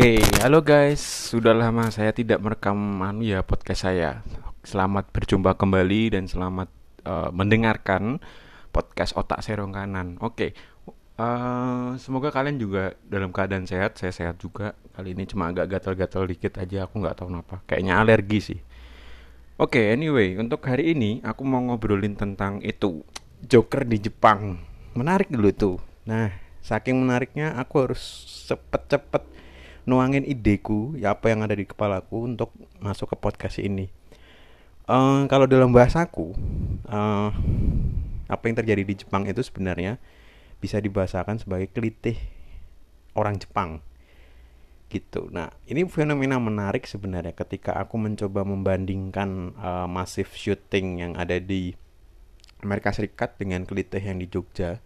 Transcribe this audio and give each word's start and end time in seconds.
Oke, 0.00 0.16
halo 0.40 0.64
guys. 0.64 1.28
Sudah 1.28 1.52
lama 1.52 1.92
saya 1.92 2.08
tidak 2.16 2.40
merekam 2.40 3.04
anu 3.04 3.20
ya 3.20 3.44
podcast 3.44 3.84
saya. 3.84 4.24
Selamat 4.64 5.12
berjumpa 5.12 5.60
kembali 5.60 6.16
dan 6.16 6.24
selamat 6.24 6.72
uh, 7.04 7.28
mendengarkan 7.36 8.16
podcast 8.72 9.12
Otak 9.12 9.44
Serong 9.44 9.76
Kanan. 9.76 10.16
Oke. 10.24 10.56
Uh, 11.20 12.00
semoga 12.00 12.32
kalian 12.32 12.56
juga 12.56 12.96
dalam 13.04 13.28
keadaan 13.28 13.68
sehat. 13.68 14.00
Saya 14.00 14.08
sehat 14.08 14.40
juga. 14.40 14.72
Kali 14.96 15.12
ini 15.12 15.28
cuma 15.28 15.52
agak 15.52 15.68
gatal-gatal 15.68 16.24
dikit 16.32 16.56
aja. 16.56 16.88
Aku 16.88 17.04
nggak 17.04 17.20
tahu 17.20 17.28
kenapa. 17.28 17.60
Kayaknya 17.68 18.00
alergi 18.00 18.40
sih. 18.40 18.60
Oke, 19.60 19.92
anyway, 19.92 20.32
untuk 20.40 20.64
hari 20.64 20.96
ini 20.96 21.20
aku 21.20 21.44
mau 21.44 21.60
ngobrolin 21.60 22.16
tentang 22.16 22.64
itu 22.64 23.04
Joker 23.44 23.84
di 23.84 24.00
Jepang. 24.00 24.64
Menarik 24.96 25.28
dulu 25.28 25.52
tuh. 25.52 25.76
Nah, 26.08 26.32
saking 26.64 27.04
menariknya 27.04 27.52
aku 27.60 27.84
harus 27.84 28.00
cepet-cepet 28.48 29.39
nuangin 29.90 30.22
ideku 30.22 30.94
ya 30.94 31.18
apa 31.18 31.34
yang 31.34 31.42
ada 31.42 31.58
di 31.58 31.66
kepalaku 31.66 32.30
untuk 32.30 32.54
masuk 32.78 33.10
ke 33.10 33.16
podcast 33.18 33.58
ini 33.58 33.90
uh, 34.86 35.26
kalau 35.26 35.50
dalam 35.50 35.74
bahasaku 35.74 36.34
uh, 36.86 37.34
apa 38.30 38.42
yang 38.46 38.56
terjadi 38.62 38.82
di 38.86 38.94
Jepang 39.02 39.26
itu 39.26 39.42
sebenarnya 39.42 39.98
bisa 40.62 40.78
dibahasakan 40.78 41.42
sebagai 41.42 41.66
kelitih 41.74 42.14
orang 43.18 43.42
Jepang 43.42 43.82
gitu. 44.90 45.30
Nah, 45.30 45.54
ini 45.70 45.86
fenomena 45.86 46.36
menarik 46.42 46.82
sebenarnya 46.82 47.30
ketika 47.30 47.78
aku 47.78 47.94
mencoba 47.94 48.42
membandingkan 48.42 49.54
uh, 49.54 49.86
masif 49.86 50.34
shooting 50.34 50.98
yang 50.98 51.12
ada 51.14 51.38
di 51.38 51.78
Amerika 52.60 52.90
Serikat 52.90 53.38
dengan 53.38 53.64
kelitih 53.64 54.02
yang 54.02 54.18
di 54.18 54.26
Jogja, 54.26 54.82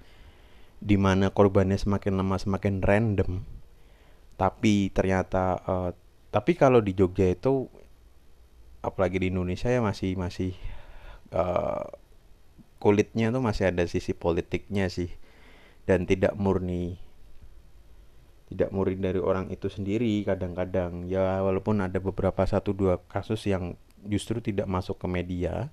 di 0.78 1.00
mana 1.00 1.33
korbannya 1.33 1.80
semakin 1.80 2.20
lama 2.20 2.36
semakin 2.36 2.84
random 2.84 3.53
tapi 4.34 4.90
ternyata 4.90 5.62
uh, 5.64 5.90
tapi 6.34 6.58
kalau 6.58 6.82
di 6.82 6.98
Jogja 6.98 7.30
itu 7.30 7.70
apalagi 8.82 9.22
di 9.22 9.30
Indonesia 9.30 9.70
ya 9.70 9.78
masih 9.80 10.18
masih 10.18 10.52
uh, 11.30 11.86
kulitnya 12.82 13.32
tuh 13.32 13.40
masih 13.40 13.70
ada 13.70 13.86
sisi 13.86 14.12
politiknya 14.12 14.90
sih. 14.90 15.08
Dan 15.84 16.08
tidak 16.08 16.34
murni 16.40 16.96
tidak 18.48 18.72
murni 18.72 19.00
dari 19.00 19.20
orang 19.20 19.48
itu 19.52 19.70
sendiri 19.70 20.27
kadang-kadang. 20.27 21.06
Ya 21.06 21.40
walaupun 21.40 21.80
ada 21.80 21.96
beberapa 22.02 22.44
satu 22.44 22.74
dua 22.74 23.00
kasus 23.08 23.46
yang 23.46 23.78
justru 24.05 24.42
tidak 24.44 24.68
masuk 24.68 25.00
ke 25.00 25.08
media 25.08 25.72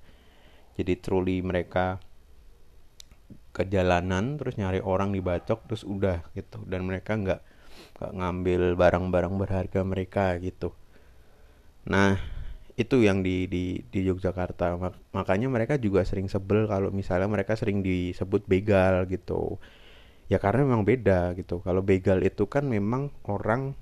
jadi 0.80 0.96
truly 1.04 1.44
mereka 1.44 2.00
ke 3.52 3.68
jalanan 3.68 4.40
terus 4.40 4.56
nyari 4.56 4.80
orang 4.80 5.12
dibacok 5.12 5.68
terus 5.68 5.84
udah 5.84 6.24
gitu. 6.38 6.64
Dan 6.64 6.88
mereka 6.88 7.20
nggak 7.20 7.42
gak 8.00 8.14
ngambil 8.18 8.74
barang-barang 8.76 9.34
berharga 9.38 9.82
mereka 9.86 10.36
gitu. 10.42 10.74
Nah 11.88 12.18
itu 12.80 13.04
yang 13.04 13.22
di 13.22 13.46
di 13.46 13.84
di 13.92 14.00
Yogyakarta. 14.08 14.80
Mak 14.80 15.14
makanya 15.14 15.48
mereka 15.52 15.76
juga 15.78 16.02
sering 16.08 16.28
sebel 16.32 16.66
kalau 16.66 16.90
misalnya 16.90 17.30
mereka 17.30 17.54
sering 17.54 17.86
disebut 17.86 18.48
begal 18.50 19.06
gitu. 19.12 19.62
Ya 20.32 20.40
karena 20.40 20.66
memang 20.66 20.88
beda 20.88 21.36
gitu. 21.36 21.60
Kalau 21.62 21.84
begal 21.84 22.24
itu 22.24 22.48
kan 22.48 22.66
memang 22.66 23.12
orang 23.28 23.76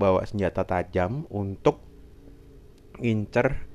bawa 0.00 0.24
senjata 0.24 0.64
tajam 0.64 1.28
untuk 1.28 1.84
ngincer 3.00 3.68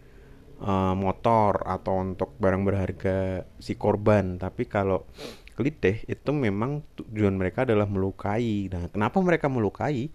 uh, 0.62 0.94
motor 0.98 1.62
atau 1.66 2.02
untuk 2.02 2.34
barang 2.42 2.64
berharga 2.66 3.46
si 3.62 3.78
korban. 3.78 4.42
Tapi 4.42 4.66
kalau 4.66 5.06
kelitih 5.56 6.04
itu 6.06 6.30
memang 6.36 6.84
tujuan 7.00 7.34
mereka 7.40 7.64
adalah 7.64 7.88
melukai. 7.88 8.68
Nah, 8.68 8.92
kenapa 8.92 9.24
mereka 9.24 9.48
melukai? 9.48 10.12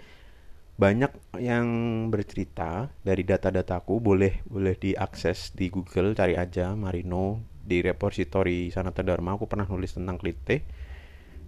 Banyak 0.81 1.37
yang 1.41 1.67
bercerita 2.09 2.89
dari 3.05 3.25
data-dataku 3.25 4.01
boleh 4.01 4.41
boleh 4.49 4.77
diakses 4.77 5.53
di 5.53 5.69
Google 5.69 6.17
cari 6.17 6.41
aja 6.41 6.73
Marino 6.73 7.45
di 7.61 7.85
repository 7.85 8.73
Sanata 8.73 9.05
Dharma 9.05 9.37
aku 9.37 9.45
pernah 9.45 9.69
nulis 9.69 9.93
tentang 9.93 10.17
kelitih 10.17 10.65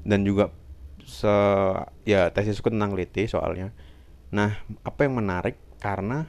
dan 0.05 0.29
juga 0.29 0.53
se 1.01 1.33
ya 2.05 2.29
tesisku 2.29 2.69
tentang 2.69 2.93
kelitih 2.93 3.25
soalnya. 3.25 3.73
Nah, 4.37 4.53
apa 4.85 5.01
yang 5.09 5.17
menarik 5.17 5.57
karena 5.81 6.29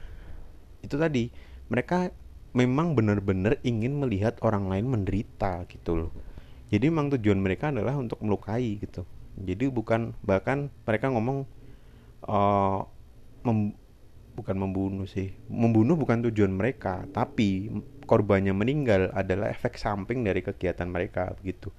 itu 0.80 0.96
tadi 0.96 1.28
mereka 1.68 2.08
memang 2.56 2.96
benar-benar 2.96 3.60
ingin 3.64 4.00
melihat 4.00 4.40
orang 4.40 4.68
lain 4.72 4.88
menderita 4.88 5.68
gitu 5.68 6.08
loh 6.08 6.12
jadi 6.74 6.90
memang 6.90 7.14
tujuan 7.14 7.38
mereka 7.38 7.70
adalah 7.70 7.94
untuk 7.94 8.18
melukai 8.18 8.82
gitu. 8.82 9.06
Jadi 9.38 9.70
bukan 9.70 10.10
bahkan 10.26 10.74
mereka 10.82 11.06
ngomong 11.14 11.46
uh, 12.26 12.82
mem, 13.46 13.78
bukan 14.34 14.56
membunuh 14.58 15.06
sih. 15.06 15.30
Membunuh 15.46 15.94
bukan 15.94 16.26
tujuan 16.26 16.50
mereka 16.50 17.06
tapi 17.14 17.70
korbannya 18.10 18.50
meninggal 18.50 19.14
adalah 19.14 19.54
efek 19.54 19.78
samping 19.78 20.26
dari 20.26 20.42
kegiatan 20.42 20.90
mereka 20.90 21.38
begitu. 21.38 21.70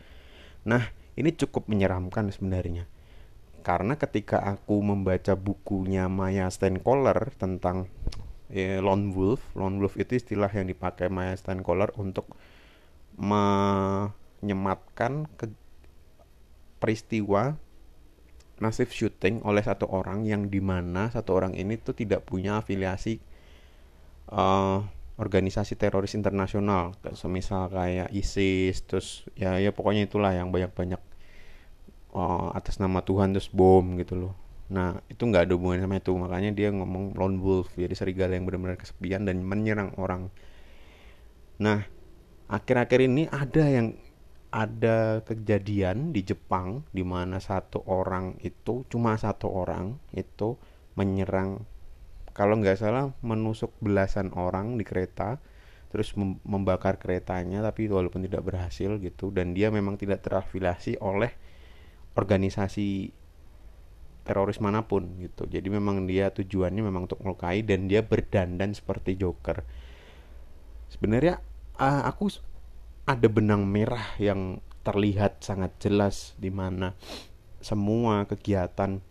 Nah 0.64 0.88
ini 1.20 1.36
cukup 1.36 1.68
menyeramkan 1.68 2.32
sebenarnya. 2.32 2.88
Karena 3.68 4.00
ketika 4.00 4.48
aku 4.48 4.80
membaca 4.80 5.36
bukunya 5.36 6.08
Maya 6.08 6.48
Steinkoller 6.48 7.36
tentang 7.36 7.92
eh, 8.48 8.80
lone 8.80 9.12
wolf 9.12 9.44
lone 9.60 9.76
wolf 9.84 10.00
itu 10.00 10.16
istilah 10.16 10.48
yang 10.56 10.72
dipakai 10.72 11.12
Maya 11.12 11.36
Steinkoller 11.36 11.92
untuk 12.00 12.32
me 13.20 13.44
menyematkan 14.44 15.30
ke 15.36 15.52
peristiwa 16.82 17.56
masif 18.56 18.96
shooting 18.96 19.44
oleh 19.44 19.60
satu 19.60 19.88
orang 19.92 20.24
yang 20.24 20.48
di 20.48 20.64
mana 20.64 21.12
satu 21.12 21.36
orang 21.36 21.60
ini 21.60 21.76
tuh 21.76 21.92
tidak 21.92 22.24
punya 22.24 22.64
afiliasi 22.64 23.20
uh, 24.32 24.80
organisasi 25.16 25.80
teroris 25.80 26.16
internasional. 26.16 26.96
Semisal 27.16 27.72
kayak 27.72 28.12
ISIS 28.12 28.84
terus 28.84 29.08
ya 29.36 29.56
ya 29.60 29.72
pokoknya 29.72 30.08
itulah 30.08 30.32
yang 30.36 30.52
banyak-banyak 30.52 31.00
uh, 32.16 32.52
atas 32.56 32.80
nama 32.80 33.04
Tuhan 33.04 33.32
terus 33.36 33.48
bom 33.52 33.96
gitu 34.00 34.16
loh. 34.16 34.34
Nah 34.72 35.00
itu 35.08 35.24
nggak 35.24 35.48
ada 35.48 35.54
hubungannya 35.56 35.88
sama 35.88 35.98
itu. 36.00 36.12
Makanya 36.16 36.52
dia 36.52 36.70
ngomong 36.72 37.16
lone 37.16 37.38
wolf 37.40 37.72
jadi 37.76 37.96
serigala 37.96 38.36
yang 38.36 38.48
benar-benar 38.48 38.80
kesepian 38.80 39.24
dan 39.24 39.44
menyerang 39.44 39.96
orang. 39.96 40.28
Nah 41.64 41.88
akhir-akhir 42.52 43.00
ini 43.08 43.32
ada 43.32 43.64
yang 43.66 43.96
ada 44.56 45.20
kejadian 45.28 46.16
di 46.16 46.24
Jepang 46.24 46.88
di 46.96 47.04
mana 47.04 47.44
satu 47.44 47.84
orang 47.92 48.40
itu 48.40 48.88
cuma 48.88 49.20
satu 49.20 49.52
orang 49.52 50.00
itu 50.16 50.56
menyerang 50.96 51.68
kalau 52.32 52.56
nggak 52.64 52.80
salah 52.80 53.12
menusuk 53.20 53.76
belasan 53.84 54.32
orang 54.32 54.80
di 54.80 54.88
kereta 54.88 55.44
terus 55.92 56.16
membakar 56.48 56.96
keretanya 56.96 57.60
tapi 57.60 57.92
walaupun 57.92 58.24
tidak 58.24 58.48
berhasil 58.48 58.96
gitu 59.04 59.28
dan 59.36 59.52
dia 59.52 59.68
memang 59.76 60.00
tidak 60.00 60.24
terafiliasi 60.24 61.04
oleh 61.04 61.36
organisasi 62.16 63.12
teroris 64.26 64.58
mana 64.58 64.88
pun 64.90 65.06
gitu. 65.22 65.46
Jadi 65.46 65.70
memang 65.70 66.10
dia 66.10 66.34
tujuannya 66.34 66.82
memang 66.82 67.06
untuk 67.06 67.22
melukai 67.22 67.62
dan 67.62 67.86
dia 67.86 68.02
berdandan 68.02 68.74
seperti 68.74 69.16
Joker. 69.22 69.62
Sebenarnya 70.90 71.40
uh, 71.78 72.04
aku 72.10 72.34
ada 73.06 73.28
benang 73.30 73.70
merah 73.70 74.18
yang 74.18 74.62
terlihat 74.86 75.42
sangat 75.42 75.74
jelas 75.82 76.34
di 76.38 76.50
mana 76.54 76.94
semua 77.62 78.30
kegiatan 78.30 79.02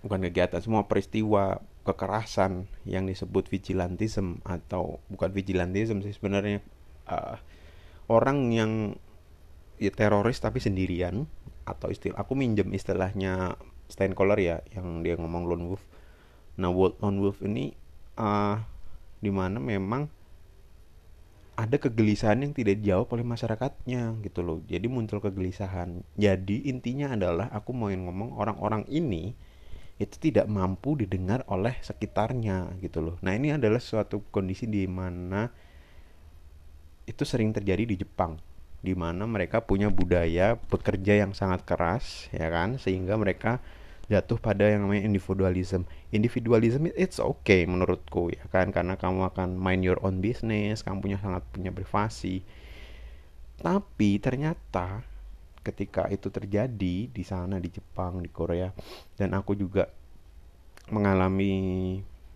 bukan 0.00 0.20
kegiatan 0.28 0.60
semua 0.64 0.88
peristiwa 0.88 1.60
kekerasan 1.84 2.68
yang 2.88 3.04
disebut 3.08 3.48
vigilantism 3.48 4.40
atau 4.44 5.00
bukan 5.12 5.32
vigilantism 5.32 6.00
sih 6.00 6.12
sebenarnya 6.16 6.64
uh, 7.08 7.36
orang 8.08 8.52
yang 8.52 8.72
ya, 9.80 9.92
teroris 9.92 10.40
tapi 10.40 10.60
sendirian 10.60 11.24
atau 11.64 11.88
istilah 11.88 12.20
aku 12.20 12.36
minjem 12.36 12.72
istilahnya 12.72 13.56
Steinkoller 13.90 14.38
ya 14.38 14.56
yang 14.70 15.02
dia 15.02 15.18
ngomong 15.18 15.50
lone 15.50 15.64
wolf. 15.66 15.82
Nah 16.62 16.70
lone 16.70 17.18
wolf 17.18 17.42
ini 17.42 17.74
uh, 18.14 18.56
di 19.18 19.30
mana 19.34 19.58
memang 19.58 20.06
ada 21.60 21.76
kegelisahan 21.76 22.40
yang 22.40 22.56
tidak 22.56 22.80
dijawab 22.80 23.12
oleh 23.12 23.26
masyarakatnya 23.28 24.16
gitu 24.24 24.40
loh. 24.40 24.64
Jadi 24.64 24.88
muncul 24.88 25.20
kegelisahan. 25.20 26.00
Jadi 26.16 26.72
intinya 26.72 27.12
adalah 27.12 27.52
aku 27.52 27.76
mau 27.76 27.92
ngomong 27.92 28.40
orang-orang 28.40 28.88
ini 28.88 29.36
itu 30.00 30.16
tidak 30.16 30.48
mampu 30.48 30.96
didengar 30.96 31.44
oleh 31.52 31.76
sekitarnya 31.84 32.80
gitu 32.80 33.04
loh. 33.04 33.16
Nah 33.20 33.36
ini 33.36 33.52
adalah 33.52 33.76
suatu 33.76 34.24
kondisi 34.32 34.64
di 34.64 34.88
mana 34.88 35.52
itu 37.04 37.20
sering 37.28 37.52
terjadi 37.52 37.84
di 37.84 38.00
Jepang 38.00 38.40
di 38.80 38.96
mana 38.96 39.28
mereka 39.28 39.60
punya 39.60 39.92
budaya 39.92 40.56
bekerja 40.56 41.20
yang 41.20 41.36
sangat 41.36 41.68
keras 41.68 42.32
ya 42.32 42.48
kan? 42.48 42.80
Sehingga 42.80 43.20
mereka 43.20 43.60
jatuh 44.10 44.42
pada 44.42 44.66
yang 44.66 44.84
namanya 44.84 45.06
individualism. 45.06 45.86
Individualism 46.10 46.90
it's 46.98 47.22
okay 47.22 47.62
menurutku 47.62 48.34
ya 48.34 48.42
kan 48.50 48.74
karena 48.74 48.98
kamu 48.98 49.30
akan 49.30 49.54
mind 49.54 49.86
your 49.86 50.02
own 50.02 50.18
business, 50.18 50.82
kamu 50.82 50.98
punya 50.98 51.18
sangat 51.22 51.46
punya 51.54 51.70
privasi. 51.70 52.42
Tapi 53.62 54.18
ternyata 54.18 55.06
ketika 55.62 56.10
itu 56.10 56.26
terjadi 56.26 57.06
di 57.06 57.22
sana 57.22 57.62
di 57.62 57.70
Jepang, 57.70 58.18
di 58.18 58.28
Korea 58.32 58.74
dan 59.14 59.30
aku 59.38 59.54
juga 59.54 59.86
mengalami 60.90 61.54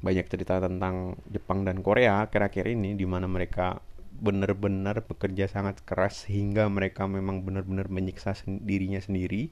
banyak 0.04 0.30
cerita 0.30 0.62
tentang 0.62 1.18
Jepang 1.26 1.66
dan 1.66 1.82
Korea 1.82 2.28
akhir-akhir 2.28 2.70
ini 2.70 2.94
di 2.94 3.08
mana 3.08 3.26
mereka 3.26 3.82
benar-benar 4.14 5.02
bekerja 5.02 5.50
sangat 5.50 5.82
keras 5.82 6.28
sehingga 6.28 6.70
mereka 6.70 7.10
memang 7.10 7.42
benar-benar 7.42 7.90
menyiksa 7.90 8.36
dirinya 8.46 9.02
sendiri 9.02 9.50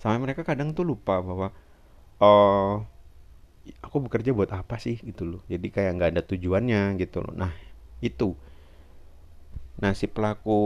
sampai 0.00 0.18
mereka 0.18 0.42
kadang 0.42 0.72
tuh 0.72 0.88
lupa 0.88 1.20
bahwa 1.20 1.52
uh, 2.24 2.80
aku 3.84 3.96
bekerja 4.08 4.32
buat 4.32 4.48
apa 4.50 4.80
sih? 4.80 4.96
Gitu 4.96 5.28
loh. 5.28 5.42
Jadi 5.46 5.68
kayak 5.68 6.00
nggak 6.00 6.10
ada 6.16 6.22
tujuannya 6.24 6.96
gitu 6.96 7.20
loh. 7.20 7.36
Nah 7.36 7.52
itu. 8.00 8.32
Nah 9.80 9.92
si 9.92 10.08
pelaku 10.08 10.58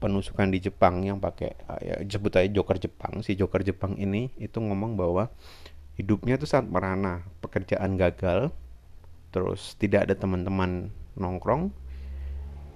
penusukan 0.00 0.48
di 0.48 0.64
Jepang 0.64 1.04
yang 1.04 1.20
pakai 1.20 1.50
uh, 1.68 1.80
ya 1.82 1.94
sebut 2.06 2.32
aja 2.38 2.48
Joker 2.48 2.78
Jepang. 2.78 3.26
Si 3.26 3.34
Joker 3.34 3.66
Jepang 3.66 3.98
ini 3.98 4.30
itu 4.38 4.62
ngomong 4.62 4.94
bahwa 4.94 5.28
hidupnya 5.98 6.38
tuh 6.38 6.46
sangat 6.46 6.70
merana. 6.70 7.26
Pekerjaan 7.42 7.98
gagal 7.98 8.54
terus 9.30 9.78
tidak 9.78 10.10
ada 10.10 10.14
teman-teman 10.18 10.90
nongkrong 11.14 11.70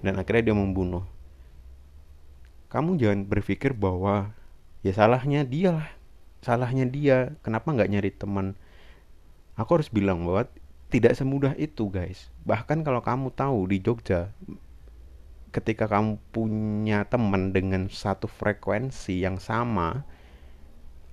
dan 0.05 0.21
akhirnya 0.21 0.51
dia 0.51 0.57
membunuh. 0.59 1.07
Kamu 2.69 2.99
jangan 2.99 3.25
berpikir 3.25 3.71
bahwa 3.73 4.35
ya 4.85 4.93
salahnya 4.93 5.43
dia 5.49 5.81
lah. 5.81 5.89
Salahnya 6.45 6.85
dia. 6.85 7.35
Kenapa 7.41 7.73
nggak 7.73 7.91
nyari 7.91 8.13
teman? 8.13 8.55
Aku 9.57 9.81
harus 9.81 9.89
bilang 9.89 10.29
bahwa 10.29 10.47
tidak 10.93 11.17
semudah 11.17 11.57
itu 11.57 11.89
guys. 11.89 12.29
Bahkan 12.45 12.85
kalau 12.85 13.01
kamu 13.01 13.33
tahu 13.33 13.67
di 13.67 13.81
Jogja 13.81 14.31
ketika 15.55 15.87
kamu 15.87 16.19
punya 16.35 17.07
teman 17.07 17.55
dengan 17.55 17.87
satu 17.87 18.27
frekuensi 18.27 19.23
yang 19.23 19.39
sama 19.39 20.03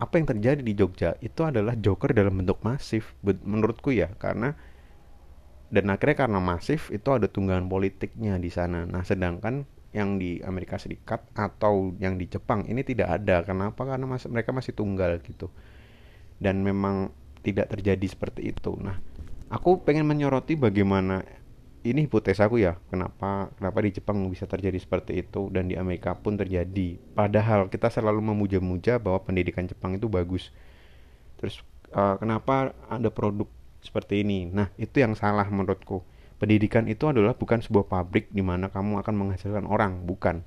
apa 0.01 0.17
yang 0.17 0.25
terjadi 0.25 0.61
di 0.65 0.73
Jogja? 0.73 1.13
Itu 1.21 1.45
adalah 1.45 1.77
joker 1.77 2.09
dalam 2.09 2.41
bentuk 2.41 2.57
masif. 2.65 3.13
Menurutku 3.21 3.93
ya 3.93 4.09
karena 4.17 4.57
dan 5.71 5.87
akhirnya 5.87 6.27
karena 6.27 6.39
masif 6.41 6.89
itu 6.89 7.07
ada 7.13 7.29
tunggangan 7.29 7.69
politiknya 7.69 8.41
di 8.41 8.49
sana. 8.49 8.89
Nah 8.89 9.05
sedangkan 9.05 9.69
yang 9.91 10.15
di 10.15 10.39
Amerika 10.43 10.79
Serikat 10.79 11.27
atau 11.35 11.91
yang 11.99 12.15
di 12.15 12.27
Jepang 12.27 12.63
ini 12.67 12.81
tidak 12.83 13.21
ada. 13.21 13.43
Kenapa? 13.43 13.83
Karena 13.83 14.07
mas 14.07 14.23
mereka 14.27 14.55
masih 14.55 14.71
tunggal 14.71 15.19
gitu. 15.19 15.51
Dan 16.39 16.63
memang 16.63 17.11
tidak 17.43 17.75
terjadi 17.75 18.07
seperti 18.07 18.55
itu. 18.55 18.71
Nah 18.79 18.97
aku 19.51 19.83
pengen 19.83 20.07
menyoroti 20.07 20.55
bagaimana 20.55 21.21
ini 21.83 22.07
hipotesa 22.07 22.47
aku 22.47 22.63
ya. 22.63 22.79
Kenapa 22.87 23.51
kenapa 23.59 23.77
di 23.83 23.91
Jepang 23.91 24.23
bisa 24.31 24.47
terjadi 24.47 24.79
seperti 24.79 25.27
itu 25.27 25.51
dan 25.51 25.67
di 25.67 25.75
Amerika 25.75 26.15
pun 26.15 26.39
terjadi. 26.39 26.95
Padahal 27.11 27.67
kita 27.67 27.91
selalu 27.91 28.31
memuja-muja 28.31 28.95
bahwa 28.95 29.19
pendidikan 29.27 29.67
Jepang 29.67 29.99
itu 29.99 30.07
bagus. 30.07 30.55
Terus 31.35 31.59
uh, 31.91 32.15
kenapa 32.15 32.71
ada 32.87 33.11
produk 33.11 33.49
seperti 33.83 34.23
ini? 34.23 34.47
Nah 34.47 34.71
itu 34.79 35.03
yang 35.03 35.17
salah 35.19 35.45
menurutku 35.51 36.05
pendidikan 36.41 36.89
itu 36.89 37.05
adalah 37.05 37.37
bukan 37.37 37.61
sebuah 37.61 37.85
pabrik 37.85 38.33
di 38.33 38.41
mana 38.41 38.73
kamu 38.73 39.05
akan 39.05 39.13
menghasilkan 39.13 39.69
orang 39.69 40.09
bukan. 40.09 40.41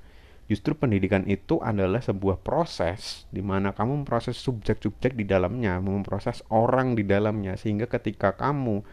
Justru 0.51 0.75
pendidikan 0.75 1.23
itu 1.25 1.57
adalah 1.63 2.03
sebuah 2.03 2.43
proses 2.43 3.23
di 3.31 3.39
mana 3.39 3.71
kamu 3.71 4.03
memproses 4.03 4.35
subjek-subjek 4.43 5.15
di 5.15 5.23
dalamnya 5.23 5.79
memproses 5.79 6.43
orang 6.51 6.99
di 6.99 7.07
dalamnya 7.07 7.55
sehingga 7.55 7.87
ketika 7.87 8.35
kamu 8.35 8.83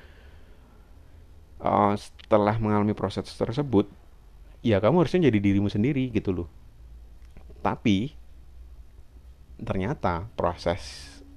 uh, 1.61 1.93
setelah 1.99 2.57
mengalami 2.57 2.95
proses 2.95 3.27
tersebut 3.35 3.91
ya 4.63 4.79
kamu 4.79 5.03
harusnya 5.05 5.27
jadi 5.29 5.39
dirimu 5.43 5.69
sendiri 5.69 6.07
gitu 6.15 6.31
loh. 6.31 6.49
Tapi 7.61 8.15
ternyata 9.59 10.31
proses 10.39 10.81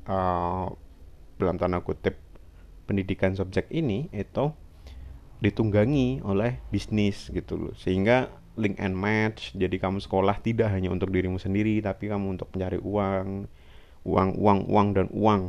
uh, 0.06 0.70
dalam 1.42 1.58
tanda 1.58 1.82
kutip 1.82 2.16
pendidikan 2.86 3.34
subjek 3.34 3.68
ini 3.74 4.08
itu 4.14 4.54
ditunggangi 5.46 6.26
oleh 6.26 6.58
bisnis 6.74 7.30
gitu 7.30 7.70
loh 7.70 7.74
sehingga 7.78 8.34
link 8.58 8.82
and 8.82 8.98
match 8.98 9.54
jadi 9.54 9.78
kamu 9.78 10.02
sekolah 10.02 10.42
tidak 10.42 10.74
hanya 10.74 10.90
untuk 10.90 11.14
dirimu 11.14 11.38
sendiri 11.38 11.78
tapi 11.86 12.10
kamu 12.10 12.40
untuk 12.40 12.50
mencari 12.56 12.82
uang 12.82 13.46
uang 14.06 14.30
uang 14.42 14.60
uang 14.70 14.88
dan 14.96 15.08
uang 15.14 15.42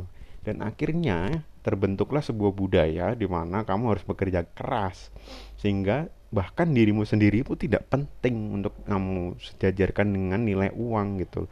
dan 0.45 0.61
akhirnya 0.61 1.43
terbentuklah 1.65 2.23
sebuah 2.23 2.53
budaya 2.55 3.11
di 3.11 3.27
mana 3.27 3.67
kamu 3.67 3.97
harus 3.97 4.05
bekerja 4.07 4.47
keras 4.55 5.11
sehingga 5.59 6.07
bahkan 6.31 6.71
dirimu 6.71 7.07
sendiri 7.07 7.43
pun 7.43 7.55
tidak 7.55 7.87
penting 7.87 8.55
untuk 8.55 8.75
kamu 8.83 9.39
sejajarkan 9.39 10.07
dengan 10.11 10.43
nilai 10.43 10.71
uang 10.75 11.23
gitu. 11.23 11.47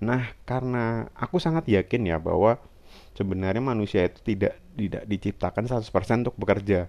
Nah, 0.00 0.32
karena 0.48 1.08
aku 1.16 1.40
sangat 1.40 1.68
yakin 1.68 2.08
ya 2.08 2.16
bahwa 2.20 2.60
sebenarnya 3.16 3.60
manusia 3.60 4.08
itu 4.08 4.20
tidak 4.24 4.56
tidak 4.76 5.04
diciptakan 5.08 5.64
100% 5.68 6.24
untuk 6.24 6.36
bekerja. 6.40 6.88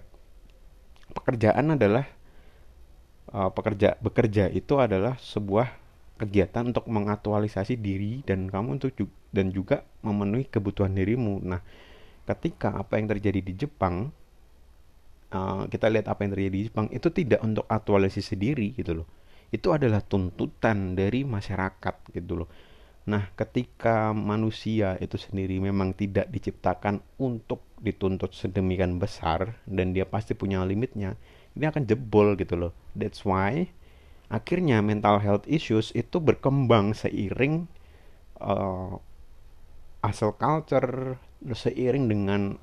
Pekerjaan 1.12 1.76
adalah 1.76 2.08
uh, 3.32 3.52
pekerja 3.52 4.00
bekerja 4.00 4.48
itu 4.50 4.80
adalah 4.80 5.20
sebuah 5.20 5.68
kegiatan 6.18 6.68
untuk 6.68 6.88
mengaktualisasi 6.88 7.76
diri 7.76 8.22
dan 8.24 8.48
kamu 8.48 8.80
untuk 8.80 8.94
dan 9.32 9.52
juga 9.52 9.84
memenuhi 10.04 10.48
kebutuhan 10.48 10.92
dirimu. 10.92 11.40
Nah, 11.44 11.60
ketika 12.28 12.78
apa 12.78 12.96
yang 12.98 13.10
terjadi 13.10 13.40
di 13.42 13.52
Jepang 13.56 14.12
uh, 15.32 15.64
kita 15.66 15.88
lihat 15.88 16.06
apa 16.06 16.22
yang 16.22 16.32
terjadi 16.36 16.52
di 16.54 16.62
Jepang 16.70 16.86
itu 16.92 17.08
tidak 17.10 17.40
untuk 17.42 17.66
aktualisasi 17.66 18.36
sendiri 18.36 18.76
gitu 18.76 19.02
loh 19.02 19.08
itu 19.52 19.68
adalah 19.68 20.00
tuntutan 20.00 20.96
dari 20.96 21.28
masyarakat 21.28 21.94
gitu 22.16 22.44
loh 22.44 22.48
nah 23.02 23.26
ketika 23.34 24.14
manusia 24.14 24.94
itu 25.02 25.18
sendiri 25.18 25.58
memang 25.58 25.90
tidak 25.90 26.30
diciptakan 26.30 27.02
untuk 27.18 27.66
dituntut 27.82 28.30
sedemikian 28.30 29.02
besar 29.02 29.58
dan 29.66 29.90
dia 29.90 30.06
pasti 30.06 30.38
punya 30.38 30.62
limitnya 30.62 31.18
ini 31.56 31.64
akan 31.68 31.84
jebol 31.84 32.34
gitu 32.40 32.56
loh. 32.56 32.72
That's 32.96 33.24
why 33.28 33.68
akhirnya 34.32 34.80
mental 34.80 35.20
health 35.20 35.44
issues 35.44 35.92
itu 35.92 36.16
berkembang 36.16 36.96
seiring 36.96 37.68
uh, 38.40 38.96
asal 40.00 40.32
culture 40.40 41.20
seiring 41.52 42.08
dengan 42.08 42.56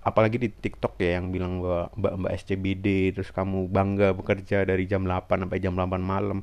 apalagi 0.00 0.40
di 0.40 0.48
TikTok 0.48 0.96
ya 0.96 1.20
yang 1.20 1.28
bilang 1.28 1.60
bahwa 1.60 1.92
mbak-mbak 1.92 2.32
SCBD 2.40 3.12
terus 3.12 3.28
kamu 3.36 3.68
bangga 3.68 4.16
bekerja 4.16 4.64
dari 4.64 4.88
jam 4.88 5.04
8 5.04 5.44
sampai 5.44 5.60
jam 5.60 5.76
8 5.76 6.00
malam 6.00 6.40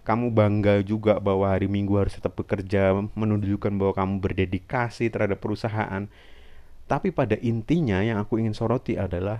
kamu 0.00 0.32
bangga 0.32 0.80
juga 0.80 1.20
bahwa 1.20 1.52
hari 1.52 1.68
Minggu 1.68 2.00
harus 2.00 2.16
tetap 2.16 2.32
bekerja 2.32 2.96
menunjukkan 3.12 3.72
bahwa 3.76 3.92
kamu 3.92 4.14
berdedikasi 4.24 5.12
terhadap 5.12 5.38
perusahaan. 5.38 6.08
Tapi 6.88 7.14
pada 7.14 7.38
intinya 7.38 8.02
yang 8.02 8.18
aku 8.18 8.40
ingin 8.40 8.56
soroti 8.56 8.98
adalah 8.98 9.38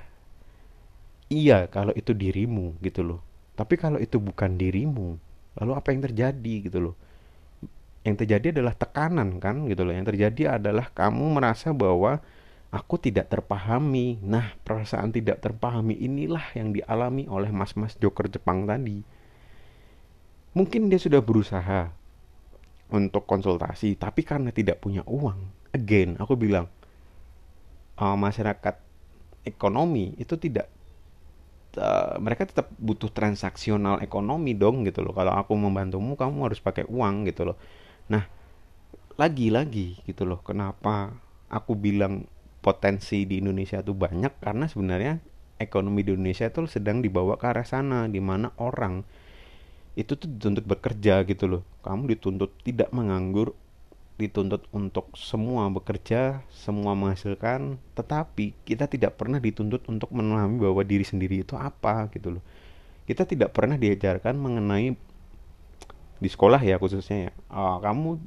iya 1.32 1.66
kalau 1.66 1.90
itu 1.96 2.12
dirimu 2.12 2.76
gitu 2.84 3.02
loh. 3.02 3.20
Tapi 3.56 3.74
kalau 3.80 3.98
itu 3.98 4.20
bukan 4.20 4.54
dirimu 4.60 5.18
lalu 5.58 5.72
apa 5.74 5.90
yang 5.90 6.06
terjadi 6.06 6.54
gitu 6.70 6.78
loh? 6.78 6.94
Yang 8.06 8.24
terjadi 8.24 8.46
adalah 8.60 8.74
tekanan 8.76 9.42
kan 9.42 9.66
gitu 9.66 9.82
loh. 9.82 9.96
Yang 9.96 10.14
terjadi 10.14 10.60
adalah 10.60 10.92
kamu 10.92 11.40
merasa 11.40 11.72
bahwa 11.74 12.22
aku 12.70 13.00
tidak 13.00 13.32
terpahami. 13.32 14.20
Nah 14.22 14.54
perasaan 14.62 15.10
tidak 15.10 15.42
terpahami 15.42 15.98
inilah 15.98 16.52
yang 16.54 16.70
dialami 16.70 17.26
oleh 17.26 17.50
mas-mas 17.50 17.96
joker 17.98 18.28
Jepang 18.30 18.68
tadi 18.68 19.19
mungkin 20.56 20.90
dia 20.90 20.98
sudah 20.98 21.22
berusaha 21.22 21.92
untuk 22.90 23.26
konsultasi 23.26 23.94
tapi 23.94 24.26
karena 24.26 24.50
tidak 24.50 24.82
punya 24.82 25.06
uang 25.06 25.70
again 25.70 26.18
aku 26.18 26.34
bilang 26.34 26.66
uh, 28.00 28.16
masyarakat 28.18 28.74
ekonomi 29.46 30.16
itu 30.18 30.34
tidak 30.36 30.66
uh, 31.78 32.16
mereka 32.18 32.48
tetap 32.48 32.72
butuh 32.80 33.12
transaksional 33.12 34.02
ekonomi 34.02 34.56
dong 34.56 34.82
gitu 34.88 35.04
loh. 35.04 35.14
Kalau 35.14 35.36
aku 35.36 35.54
membantumu 35.54 36.16
kamu 36.18 36.50
harus 36.50 36.58
pakai 36.58 36.88
uang 36.88 37.28
gitu 37.28 37.52
loh. 37.52 37.56
Nah, 38.10 38.26
lagi-lagi 39.20 40.02
gitu 40.08 40.26
loh, 40.26 40.40
kenapa 40.42 41.14
aku 41.52 41.76
bilang 41.76 42.26
potensi 42.64 43.28
di 43.28 43.38
Indonesia 43.38 43.78
itu 43.78 43.94
banyak? 43.94 44.40
Karena 44.40 44.66
sebenarnya 44.66 45.20
ekonomi 45.60 46.02
di 46.02 46.16
Indonesia 46.16 46.48
itu 46.48 46.64
sedang 46.66 47.04
dibawa 47.04 47.36
ke 47.36 47.46
arah 47.46 47.68
sana 47.68 48.08
di 48.08 48.18
mana 48.18 48.50
orang 48.58 49.04
itu 50.00 50.16
tuh 50.16 50.28
dituntut 50.32 50.64
bekerja 50.64 51.20
gitu 51.28 51.44
loh. 51.44 51.62
Kamu 51.84 52.08
dituntut 52.08 52.56
tidak 52.64 52.88
menganggur, 52.96 53.52
dituntut 54.16 54.64
untuk 54.72 55.12
semua 55.12 55.68
bekerja, 55.68 56.40
semua 56.48 56.96
menghasilkan, 56.96 57.76
tetapi 57.92 58.56
kita 58.64 58.88
tidak 58.88 59.20
pernah 59.20 59.36
dituntut 59.36 59.84
untuk 59.92 60.08
memahami 60.08 60.56
bahwa 60.64 60.80
diri 60.80 61.04
sendiri 61.04 61.44
itu 61.44 61.52
apa 61.54 62.08
gitu 62.16 62.40
loh. 62.40 62.44
Kita 63.04 63.28
tidak 63.28 63.52
pernah 63.52 63.76
diajarkan 63.76 64.40
mengenai 64.40 64.96
di 66.20 66.28
sekolah 66.28 66.60
ya 66.60 66.76
khususnya 66.76 67.28
ya 67.28 67.32
uh, 67.48 67.80
kamu 67.80 68.20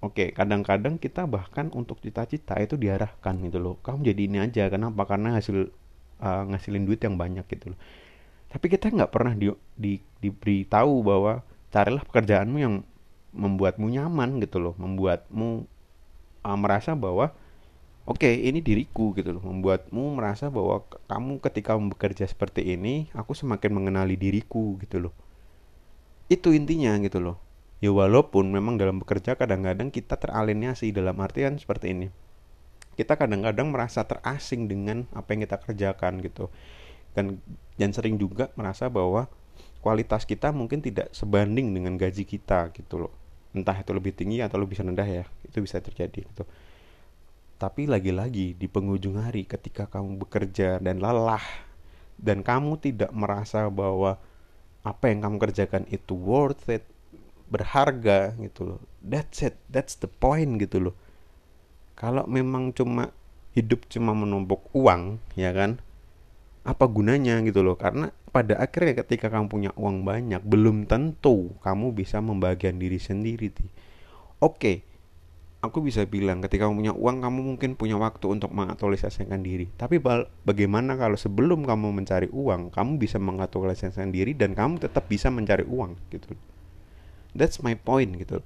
oke 0.00 0.16
okay, 0.16 0.28
kadang-kadang 0.32 0.96
kita 0.96 1.28
bahkan 1.28 1.68
untuk 1.76 2.00
cita-cita 2.00 2.56
itu 2.56 2.80
diarahkan 2.80 3.36
gitu 3.44 3.60
loh 3.60 3.76
kamu 3.84 4.08
jadi 4.08 4.20
ini 4.24 4.38
aja 4.40 4.72
kenapa 4.72 5.04
karena 5.04 5.36
hasil 5.36 5.68
uh, 6.24 6.42
ngasilin 6.48 6.88
duit 6.88 7.04
yang 7.04 7.20
banyak 7.20 7.44
gitu 7.52 7.76
loh 7.76 7.78
tapi 8.54 8.70
kita 8.70 8.86
nggak 8.86 9.10
pernah 9.10 9.34
di, 9.34 9.50
di, 9.74 9.98
diberitahu 10.22 11.02
bahwa 11.02 11.42
carilah 11.74 12.06
pekerjaanmu 12.06 12.56
yang 12.62 12.86
membuatmu 13.34 13.90
nyaman 13.90 14.38
gitu 14.38 14.62
loh 14.62 14.78
membuatmu 14.78 15.66
uh, 16.46 16.54
merasa 16.54 16.94
bahwa 16.94 17.34
oke 18.06 18.22
okay, 18.22 18.46
ini 18.46 18.62
diriku 18.62 19.10
gitu 19.18 19.34
loh. 19.34 19.42
Membuatmu 19.42 20.14
merasa 20.14 20.52
bahwa 20.52 20.86
kamu 21.10 21.42
ketika 21.42 21.74
bekerja 21.74 22.30
seperti 22.30 22.78
ini 22.78 23.10
aku 23.16 23.34
semakin 23.34 23.74
mengenali 23.74 24.14
diriku 24.14 24.78
gitu 24.78 25.10
loh. 25.10 25.14
Itu 26.30 26.54
intinya 26.54 26.94
gitu 27.02 27.18
loh. 27.18 27.36
Ya 27.82 27.90
walaupun 27.90 28.54
memang 28.54 28.78
dalam 28.78 29.02
bekerja 29.02 29.34
kadang-kadang 29.34 29.90
kita 29.90 30.14
teralienasi 30.14 30.94
dalam 30.94 31.18
artian 31.18 31.58
seperti 31.58 31.90
ini. 31.90 32.08
Kita 32.94 33.18
kadang-kadang 33.18 33.74
merasa 33.74 34.06
terasing 34.06 34.70
dengan 34.70 35.10
apa 35.10 35.34
yang 35.34 35.42
kita 35.42 35.58
kerjakan 35.58 36.22
gitu 36.22 36.54
dan 37.14 37.38
dan 37.78 37.90
sering 37.94 38.18
juga 38.18 38.50
merasa 38.58 38.90
bahwa 38.90 39.30
kualitas 39.80 40.26
kita 40.26 40.50
mungkin 40.50 40.82
tidak 40.82 41.10
sebanding 41.14 41.74
dengan 41.74 41.94
gaji 41.94 42.26
kita 42.26 42.74
gitu 42.74 43.06
loh. 43.06 43.12
Entah 43.54 43.78
itu 43.78 43.94
lebih 43.94 44.10
tinggi 44.14 44.42
atau 44.42 44.58
lebih 44.58 44.82
rendah 44.82 45.06
ya 45.06 45.24
itu 45.46 45.62
bisa 45.62 45.78
terjadi 45.78 46.26
gitu. 46.26 46.44
Tapi 47.54 47.86
lagi-lagi 47.86 48.58
di 48.58 48.66
penghujung 48.66 49.22
hari 49.22 49.46
ketika 49.46 49.86
kamu 49.86 50.18
bekerja 50.26 50.82
dan 50.82 50.98
lelah 50.98 51.42
dan 52.18 52.42
kamu 52.42 52.82
tidak 52.82 53.14
merasa 53.14 53.70
bahwa 53.70 54.18
apa 54.84 55.04
yang 55.08 55.24
kamu 55.24 55.36
kerjakan 55.38 55.84
itu 55.88 56.12
worth 56.18 56.66
it 56.68 56.84
berharga 57.46 58.34
gitu 58.42 58.74
loh. 58.74 58.80
That's 59.04 59.44
it 59.46 59.54
that's 59.70 59.94
the 60.00 60.10
point 60.10 60.58
gitu 60.58 60.90
loh. 60.90 60.96
Kalau 61.94 62.26
memang 62.26 62.74
cuma 62.74 63.14
hidup 63.54 63.86
cuma 63.86 64.10
menumpuk 64.12 64.66
uang 64.74 65.22
ya 65.38 65.54
kan 65.54 65.78
apa 66.64 66.84
gunanya 66.88 67.44
gitu 67.44 67.60
loh. 67.60 67.76
Karena 67.76 68.08
pada 68.34 68.58
akhirnya 68.58 69.04
ketika 69.04 69.30
kamu 69.30 69.46
punya 69.46 69.70
uang 69.78 70.02
banyak 70.02 70.42
belum 70.42 70.90
tentu 70.90 71.54
kamu 71.62 71.94
bisa 71.94 72.18
membagian 72.18 72.82
diri 72.82 72.98
sendiri 72.98 73.54
oke 74.42 74.82
aku 75.64 75.80
bisa 75.80 76.04
bilang 76.04 76.44
ketika 76.44 76.68
kamu 76.68 76.84
punya 76.84 76.94
uang 76.98 77.24
kamu 77.24 77.40
mungkin 77.40 77.70
punya 77.72 77.96
waktu 77.96 78.28
untuk 78.28 78.52
mengaktualisasikan 78.52 79.40
diri. 79.40 79.72
Tapi 79.80 79.96
bagaimana 80.44 80.92
kalau 81.00 81.16
sebelum 81.16 81.64
kamu 81.64 82.04
mencari 82.04 82.28
uang 82.28 82.68
kamu 82.68 83.00
bisa 83.00 83.16
mengaktualisasikan 83.16 84.12
diri 84.12 84.36
dan 84.36 84.52
kamu 84.52 84.84
tetap 84.84 85.08
bisa 85.08 85.32
mencari 85.32 85.64
uang 85.64 85.96
gitu. 86.12 86.36
That's 87.32 87.64
my 87.64 87.80
point 87.80 88.12
gitu. 88.20 88.44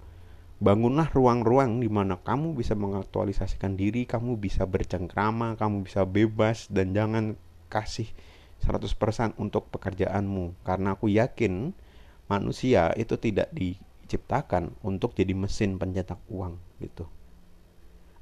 Bangunlah 0.63 1.11
ruang-ruang 1.11 1.83
di 1.83 1.91
mana 1.91 2.23
kamu 2.23 2.55
bisa 2.55 2.79
mengaktualisasikan 2.79 3.75
diri 3.75 4.07
kamu 4.07 4.39
bisa 4.39 4.63
bercengkrama 4.63 5.59
kamu 5.59 5.91
bisa 5.91 6.07
bebas 6.07 6.71
dan 6.71 6.95
jangan 6.95 7.35
kasih 7.71 8.11
100% 8.65 9.39
untuk 9.39 9.71
pekerjaanmu 9.71 10.59
karena 10.67 10.99
aku 10.99 11.07
yakin 11.13 11.71
manusia 12.27 12.91
itu 12.99 13.15
tidak 13.17 13.49
di 13.55 13.79
diciptakan 14.09 14.73
untuk 14.81 15.13
jadi 15.13 15.37
mesin 15.37 15.77
pencetak 15.77 16.17
uang 16.33 16.57
gitu. 16.81 17.05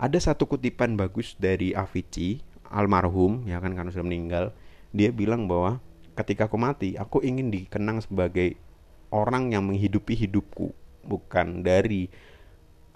Ada 0.03 0.35
satu 0.35 0.51
kutipan 0.51 0.99
bagus 0.99 1.39
dari 1.39 1.71
Avicii, 1.79 2.43
almarhum 2.75 3.47
ya 3.47 3.63
kan 3.63 3.71
karena 3.79 3.95
sudah 3.95 4.03
meninggal. 4.03 4.51
Dia 4.91 5.15
bilang 5.15 5.47
bahwa 5.47 5.79
ketika 6.19 6.51
aku 6.51 6.59
mati, 6.59 6.99
aku 6.99 7.23
ingin 7.23 7.55
dikenang 7.55 8.03
sebagai 8.03 8.59
orang 9.15 9.55
yang 9.55 9.63
menghidupi 9.63 10.19
hidupku, 10.19 10.75
bukan 11.07 11.63
dari 11.63 12.11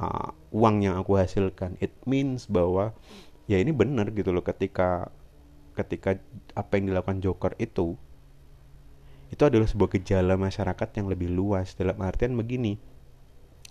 uh, 0.02 0.34
uang 0.50 0.82
yang 0.82 0.98
aku 0.98 1.14
hasilkan. 1.14 1.78
It 1.78 1.94
means 2.10 2.50
bahwa 2.50 2.90
ya 3.46 3.62
ini 3.62 3.70
benar 3.70 4.10
gitu 4.10 4.34
loh 4.34 4.42
ketika 4.42 5.14
ketika 5.80 6.20
apa 6.52 6.72
yang 6.76 6.92
dilakukan 6.92 7.24
Joker 7.24 7.52
itu 7.56 7.96
itu 9.30 9.42
adalah 9.46 9.70
sebuah 9.70 9.90
gejala 9.94 10.34
masyarakat 10.34 10.88
yang 10.98 11.06
lebih 11.06 11.30
luas. 11.30 11.78
Dalam 11.78 11.96
artian 12.02 12.34
begini 12.34 12.74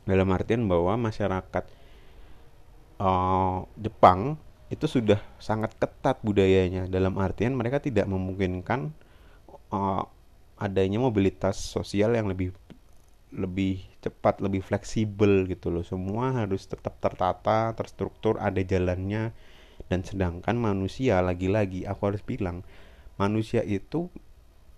dalam 0.07 0.31
artian 0.33 0.65
bahwa 0.65 0.97
masyarakat 0.97 1.65
uh, 2.97 3.67
Jepang 3.77 4.39
itu 4.73 4.85
sudah 4.85 5.19
sangat 5.37 5.75
ketat 5.77 6.21
budayanya. 6.25 6.89
Dalam 6.89 7.17
artian 7.19 7.53
mereka 7.53 7.83
tidak 7.83 8.09
memungkinkan 8.09 8.89
uh, 9.69 10.03
adanya 10.57 10.97
mobilitas 10.97 11.59
sosial 11.59 12.15
yang 12.15 12.25
lebih 12.31 12.55
lebih 13.29 13.85
cepat 14.01 14.41
lebih 14.41 14.65
fleksibel 14.65 15.45
gitu 15.45 15.69
loh. 15.69 15.85
Semua 15.85 16.33
harus 16.33 16.65
tetap 16.65 16.97
tertata 16.97 17.73
terstruktur 17.77 18.41
ada 18.41 18.61
jalannya 18.61 19.33
dan 19.89 20.05
sedangkan 20.05 20.55
manusia 20.55 21.19
lagi-lagi 21.19 21.83
aku 21.83 22.13
harus 22.13 22.23
bilang 22.23 22.61
manusia 23.17 23.65
itu 23.65 24.07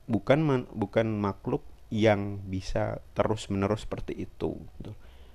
bukan 0.10 0.40
man, 0.42 0.62
bukan 0.74 1.20
makhluk 1.20 1.62
yang 1.92 2.40
bisa 2.48 3.04
terus-menerus 3.14 3.86
seperti 3.86 4.26
itu. 4.26 4.58
Gitu. 4.80 4.92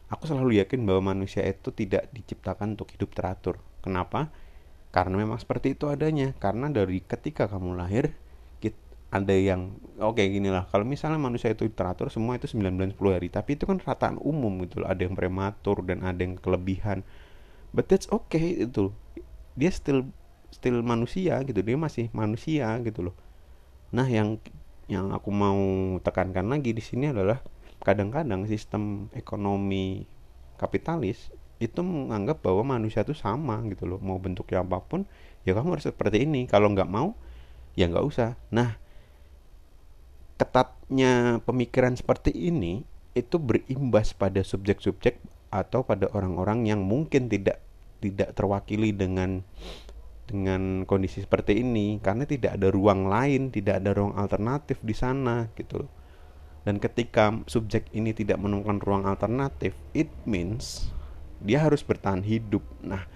Aku 0.09 0.25
selalu 0.25 0.59
yakin 0.59 0.88
bahwa 0.88 1.12
manusia 1.14 1.45
itu 1.45 1.71
tidak 1.71 2.09
diciptakan 2.11 2.75
untuk 2.75 2.90
hidup 2.97 3.12
teratur. 3.12 3.61
Kenapa? 3.85 4.33
Karena 4.90 5.21
memang 5.21 5.37
seperti 5.37 5.76
itu 5.76 5.92
adanya. 5.92 6.33
Karena 6.40 6.73
dari 6.73 7.04
ketika 7.04 7.47
kamu 7.47 7.76
lahir, 7.76 8.16
ada 9.16 9.35
yang 9.35 9.78
oke 10.02 10.18
okay, 10.18 10.28
gini 10.28 10.50
lah 10.50 10.66
kalau 10.66 10.83
misalnya 10.83 11.16
manusia 11.16 11.54
itu 11.54 11.71
teratur 11.71 12.11
semua 12.11 12.35
itu 12.35 12.50
9 12.50 12.75
bulan 12.75 12.90
10 12.92 13.16
hari 13.16 13.28
tapi 13.30 13.54
itu 13.54 13.64
kan 13.64 13.78
rataan 13.78 14.18
umum 14.18 14.66
gitu 14.66 14.83
ada 14.83 14.99
yang 14.99 15.14
prematur 15.14 15.80
dan 15.87 16.02
ada 16.02 16.18
yang 16.18 16.35
kelebihan 16.37 17.06
but 17.71 17.87
that's 17.87 18.11
okay 18.11 18.66
itu 18.66 18.90
dia 19.57 19.73
still 19.73 20.07
still 20.53 20.85
manusia 20.85 21.41
gitu. 21.43 21.61
Dia 21.65 21.77
masih 21.81 22.13
manusia 22.13 22.77
gitu 22.85 23.11
loh. 23.11 23.17
Nah 23.91 24.07
yang 24.07 24.39
yang 24.87 25.11
aku 25.11 25.35
mau 25.35 25.59
tekankan 26.05 26.47
lagi 26.47 26.71
di 26.71 26.85
sini 26.85 27.11
adalah 27.11 27.43
kadang-kadang 27.83 28.47
sistem 28.47 29.11
ekonomi 29.17 30.07
kapitalis 30.57 31.35
itu 31.57 31.81
menganggap 31.81 32.45
bahwa 32.45 32.77
manusia 32.77 33.03
itu 33.03 33.17
sama 33.17 33.65
gitu 33.67 33.89
loh. 33.89 33.99
Mau 33.99 34.21
bentuknya 34.21 34.63
apa 34.63 34.79
pun 34.85 35.09
ya 35.43 35.57
kamu 35.57 35.81
harus 35.81 35.89
seperti 35.89 36.23
ini. 36.29 36.47
Kalau 36.47 36.71
nggak 36.71 36.87
mau 36.87 37.17
ya 37.75 37.89
nggak 37.91 38.07
usah. 38.07 38.39
Nah 38.53 38.79
ketatnya 40.37 41.41
pemikiran 41.49 41.97
seperti 41.97 42.29
ini 42.31 42.85
itu 43.17 43.41
berimbas 43.41 44.13
pada 44.13 44.45
subjek-subjek 44.45 45.17
atau 45.49 45.81
pada 45.81 46.13
orang-orang 46.13 46.69
yang 46.69 46.85
mungkin 46.85 47.33
tidak 47.33 47.65
tidak 48.00 48.37
terwakili 48.37 48.93
dengan 48.93 49.43
dengan 50.26 50.83
kondisi 50.83 51.23
seperti 51.23 51.62
ini 51.62 52.03
karena 52.03 52.26
tidak 52.26 52.59
ada 52.59 52.69
ruang 52.75 53.07
lain, 53.07 53.55
tidak 53.55 53.79
ada 53.83 53.95
ruang 53.95 54.19
alternatif 54.19 54.83
di 54.83 54.95
sana 54.95 55.47
gitu. 55.55 55.87
Dan 56.67 56.83
ketika 56.83 57.31
subjek 57.47 57.87
ini 57.95 58.11
tidak 58.11 58.43
menemukan 58.43 58.83
ruang 58.83 59.07
alternatif, 59.07 59.79
it 59.95 60.11
means 60.26 60.91
dia 61.38 61.62
harus 61.62 61.87
bertahan 61.87 62.26
hidup. 62.26 62.67
Nah, 62.83 63.07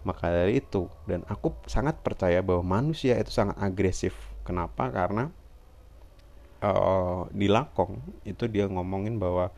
maka 0.00 0.32
dari 0.32 0.64
itu 0.64 0.88
dan 1.04 1.28
aku 1.28 1.52
sangat 1.68 2.00
percaya 2.00 2.40
bahwa 2.40 2.80
manusia 2.80 3.20
itu 3.20 3.28
sangat 3.28 3.60
agresif. 3.60 4.16
Kenapa? 4.48 4.88
Karena 4.88 5.28
uh, 6.64 7.28
di 7.28 7.52
Lakong 7.52 8.00
itu 8.24 8.48
dia 8.48 8.64
ngomongin 8.64 9.20
bahwa 9.20 9.52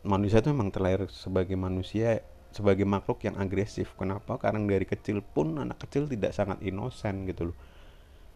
manusia 0.00 0.40
itu 0.40 0.50
memang 0.50 0.72
terlahir 0.72 1.06
sebagai 1.12 1.54
manusia 1.54 2.24
sebagai 2.52 2.86
makhluk 2.86 3.24
yang 3.24 3.36
agresif. 3.40 3.96
Kenapa? 3.96 4.36
Karena 4.38 4.62
dari 4.64 4.84
kecil 4.84 5.24
pun 5.24 5.58
anak 5.58 5.82
kecil 5.88 6.08
tidak 6.08 6.32
sangat 6.36 6.60
inosen 6.60 7.28
gitu 7.28 7.52
loh. 7.52 7.56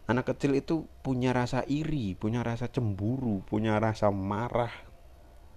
Anak 0.07 0.31
kecil 0.31 0.55
itu 0.55 0.87
punya 1.03 1.35
rasa 1.35 1.67
iri, 1.67 2.15
punya 2.15 2.39
rasa 2.39 2.71
cemburu, 2.71 3.43
punya 3.43 3.75
rasa 3.77 4.07
marah 4.07 4.71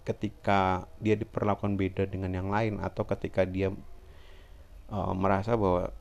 ketika 0.02 0.90
dia 0.98 1.14
diperlakukan 1.14 1.78
beda 1.78 2.08
dengan 2.10 2.34
yang 2.34 2.48
lain 2.50 2.82
atau 2.82 3.06
ketika 3.06 3.46
dia 3.46 3.70
uh, 4.90 5.14
merasa 5.14 5.54
bahwa 5.54 5.94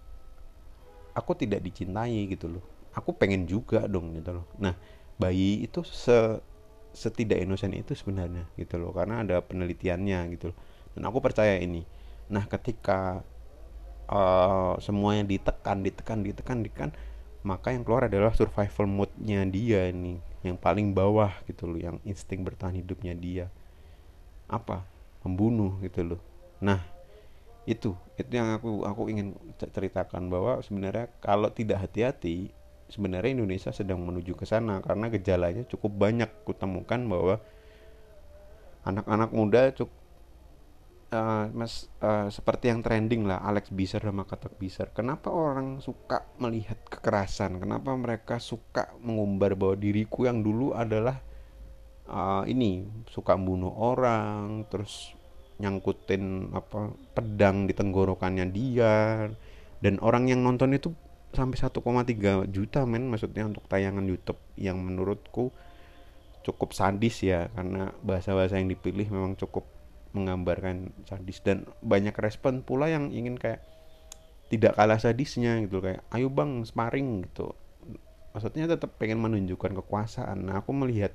aku 1.13 1.37
tidak 1.37 1.61
dicintai 1.61 2.25
gitu 2.25 2.49
loh. 2.49 2.63
Aku 2.97 3.13
pengen 3.13 3.45
juga 3.45 3.85
dong 3.85 4.17
gitu 4.17 4.41
loh. 4.41 4.45
Nah, 4.57 4.73
bayi 5.21 5.61
itu 5.61 5.85
se 5.85 6.41
setidak 6.89 7.37
inosen 7.37 7.69
itu 7.77 7.93
sebenarnya 7.93 8.49
gitu 8.57 8.81
loh 8.81 8.89
karena 8.89 9.21
ada 9.21 9.45
penelitiannya 9.45 10.19
gitu 10.33 10.49
loh. 10.51 10.57
Dan 10.97 11.05
aku 11.05 11.21
percaya 11.21 11.61
ini 11.61 11.85
Nah, 12.29 12.45
ketika 12.45 13.25
uh, 14.09 14.77
semuanya 14.79 15.25
ditekan, 15.25 15.81
ditekan, 15.81 16.21
ditekan, 16.21 16.57
ditekan, 16.61 16.89
maka 17.41 17.73
yang 17.73 17.81
keluar 17.81 18.05
adalah 18.05 18.31
survival 18.37 18.85
mode-nya 18.85 19.43
dia 19.49 19.89
ini, 19.89 20.21
yang 20.45 20.55
paling 20.55 20.93
bawah 20.93 21.33
gitu 21.49 21.65
loh, 21.65 21.79
yang 21.81 21.97
insting 22.05 22.45
bertahan 22.45 22.77
hidupnya 22.77 23.17
dia. 23.17 23.45
Apa? 24.45 24.85
Membunuh 25.25 25.77
gitu 25.81 26.05
loh. 26.05 26.21
Nah, 26.61 26.79
itu 27.69 27.93
itu 28.17 28.31
yang 28.33 28.57
aku 28.57 28.81
aku 28.81 29.13
ingin 29.13 29.37
ceritakan 29.61 30.25
bahwa 30.33 30.57
sebenarnya 30.65 31.05
kalau 31.21 31.53
tidak 31.53 31.85
hati-hati 31.85 32.49
sebenarnya 32.89 33.37
Indonesia 33.37 33.69
sedang 33.69 34.01
menuju 34.01 34.33
ke 34.33 34.49
sana 34.49 34.81
karena 34.81 35.13
gejalanya 35.13 35.61
cukup 35.69 36.09
banyak 36.09 36.29
kutemukan 36.49 36.97
bahwa 37.05 37.37
anak-anak 38.81 39.29
muda 39.29 39.61
cukup 39.77 39.98
uh, 41.13 41.45
mas 41.53 41.89
uh, 42.01 42.29
seperti 42.29 42.69
yang 42.69 42.85
trending 42.85 43.25
lah 43.25 43.41
Alex 43.41 43.73
Biser 43.73 44.01
sama 44.01 44.25
Katak 44.25 44.57
Biser 44.57 44.89
kenapa 44.93 45.29
orang 45.33 45.81
suka 45.81 46.25
melihat 46.37 46.77
kekerasan? 46.87 47.57
Kenapa 47.61 47.93
mereka 47.97 48.37
suka 48.37 48.93
mengumbar 49.01 49.57
bahwa 49.57 49.75
diriku 49.77 50.25
yang 50.29 50.41
dulu 50.41 50.73
adalah 50.73 51.21
uh, 52.09 52.43
ini 52.45 52.85
suka 53.09 53.35
bunuh 53.37 53.73
orang 53.73 54.65
terus 54.69 55.13
nyangkutin 55.59 56.55
apa 56.55 56.95
pedang 57.11 57.67
di 57.67 57.75
tenggorokannya 57.75 58.47
dia 58.47 59.27
dan 59.83 59.99
orang 59.99 60.31
yang 60.31 60.39
nonton 60.39 60.71
itu 60.71 60.95
sampai 61.35 61.59
1,3 61.59 62.49
juta 62.49 62.83
men. 62.89 63.07
Maksudnya 63.07 63.45
untuk 63.45 63.67
tayangan 63.69 64.03
YouTube 64.07 64.39
yang 64.57 64.79
menurutku 64.81 65.53
cukup 66.43 66.71
sadis 66.71 67.21
ya 67.21 67.51
karena 67.53 67.91
bahasa-bahasa 68.01 68.57
yang 68.57 68.71
dipilih 68.71 69.11
memang 69.11 69.35
cukup 69.35 69.67
menggambarkan 70.13 71.05
sadis. 71.05 71.41
Dan 71.41 71.69
banyak 71.81 72.13
respon 72.17 72.65
pula 72.65 72.89
yang 72.89 73.13
ingin 73.13 73.37
kayak 73.37 73.61
tidak 74.49 74.75
kalah 74.75 74.97
sadisnya 74.97 75.61
gitu. 75.65 75.81
Kayak 75.81 76.05
ayo 76.13 76.27
bang 76.33 76.65
sparring 76.65 77.29
gitu. 77.29 77.53
Maksudnya 78.33 78.69
tetap 78.69 78.97
pengen 78.97 79.21
menunjukkan 79.21 79.77
kekuasaan. 79.83 80.49
Nah 80.49 80.61
aku 80.61 80.73
melihat 80.73 81.13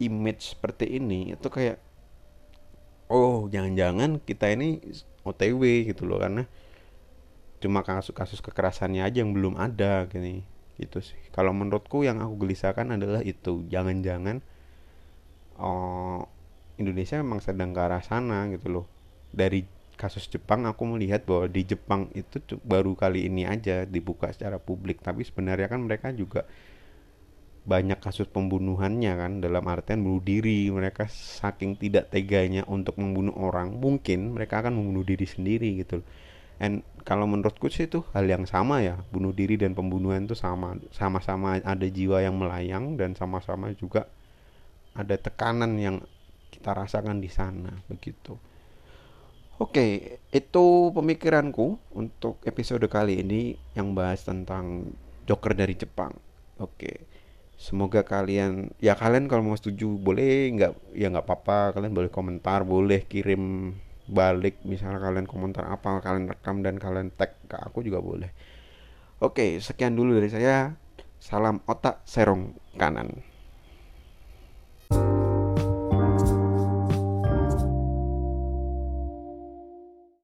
image 0.00 0.56
seperti 0.56 0.96
ini 0.96 1.36
itu 1.36 1.48
kayak 1.52 1.76
oh 3.12 3.50
jangan-jangan 3.52 4.16
kita 4.24 4.48
ini 4.48 4.80
OTW 5.28 5.92
gitu 5.92 6.08
loh 6.08 6.16
karena 6.16 6.48
cuma 7.60 7.84
kasus-kasus 7.84 8.40
kekerasannya 8.40 9.04
aja 9.04 9.20
yang 9.20 9.36
belum 9.36 9.60
ada 9.60 10.08
gini. 10.08 10.44
Gitu 10.80 11.04
sih. 11.04 11.20
Kalau 11.28 11.52
menurutku 11.52 12.00
yang 12.08 12.24
aku 12.24 12.48
gelisahkan 12.48 12.88
adalah 12.88 13.20
itu. 13.20 13.68
Jangan-jangan 13.68 14.40
oh, 15.60 16.24
Indonesia 16.80 17.20
memang 17.20 17.44
sedang 17.44 17.76
ke 17.76 17.80
arah 17.80 18.00
sana 18.00 18.48
gitu 18.48 18.72
loh. 18.72 18.86
Dari 19.30 19.62
kasus 20.00 20.26
Jepang 20.32 20.64
aku 20.64 20.88
melihat 20.88 21.28
bahwa 21.28 21.46
di 21.46 21.62
Jepang 21.68 22.08
itu 22.16 22.40
baru 22.64 22.96
kali 22.96 23.28
ini 23.28 23.44
aja 23.44 23.84
dibuka 23.84 24.32
secara 24.32 24.56
publik. 24.56 25.04
Tapi 25.04 25.22
sebenarnya 25.22 25.68
kan 25.68 25.84
mereka 25.84 26.10
juga 26.16 26.48
banyak 27.60 28.00
kasus 28.00 28.24
pembunuhannya 28.26 29.12
kan 29.20 29.32
dalam 29.44 29.62
artian 29.68 30.00
bunuh 30.00 30.24
diri. 30.24 30.72
Mereka 30.72 31.06
saking 31.12 31.76
tidak 31.76 32.08
teganya 32.08 32.64
untuk 32.64 32.96
membunuh 32.96 33.36
orang 33.36 33.76
mungkin 33.76 34.32
mereka 34.32 34.64
akan 34.64 34.80
membunuh 34.80 35.04
diri 35.04 35.28
sendiri 35.28 35.84
gitu 35.84 36.00
and 36.60 36.84
kalau 37.08 37.24
menurutku 37.24 37.72
sih 37.72 37.88
itu 37.88 38.04
hal 38.12 38.28
yang 38.28 38.44
sama 38.44 38.84
ya. 38.84 39.00
Bunuh 39.08 39.32
diri 39.32 39.56
dan 39.56 39.72
pembunuhan 39.72 40.28
itu 40.28 40.36
sama 40.36 40.76
sama-sama 40.92 41.56
ada 41.56 41.88
jiwa 41.88 42.20
yang 42.20 42.36
melayang 42.36 43.00
dan 43.00 43.16
sama-sama 43.16 43.72
juga 43.72 44.06
ada 44.92 45.16
tekanan 45.16 45.80
yang 45.80 45.96
kita 46.52 46.74
rasakan 46.74 47.22
di 47.22 47.30
sana 47.30 47.70
begitu 47.88 48.36
Oke, 49.60 50.16
itu 50.32 50.88
pemikiranku 50.96 51.76
untuk 51.92 52.40
episode 52.48 52.88
kali 52.88 53.20
ini 53.20 53.60
yang 53.76 53.92
bahas 53.92 54.24
tentang 54.24 54.88
Joker 55.28 55.52
dari 55.52 55.76
Jepang. 55.76 56.16
Oke, 56.56 57.04
semoga 57.60 58.00
kalian 58.00 58.72
ya 58.80 58.96
kalian 58.96 59.28
kalau 59.28 59.44
mau 59.44 59.56
setuju 59.60 60.00
boleh 60.00 60.48
nggak 60.56 60.96
ya 60.96 61.12
nggak 61.12 61.28
apa-apa 61.28 61.76
kalian 61.76 61.92
boleh 61.92 62.08
komentar 62.08 62.64
boleh 62.64 63.04
kirim 63.04 63.76
balik 64.08 64.64
misalnya 64.64 64.96
kalian 64.96 65.28
komentar 65.28 65.68
apa 65.68 66.00
kalian 66.00 66.32
rekam 66.32 66.64
dan 66.64 66.80
kalian 66.80 67.12
tag 67.12 67.36
ke 67.44 67.60
aku 67.60 67.84
juga 67.84 68.00
boleh. 68.00 68.32
Oke, 69.20 69.60
sekian 69.60 69.92
dulu 69.92 70.16
dari 70.16 70.32
saya. 70.32 70.72
Salam 71.20 71.60
otak 71.68 72.00
serong 72.08 72.56
kanan. 72.80 73.20